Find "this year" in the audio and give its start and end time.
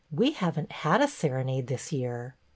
1.67-2.35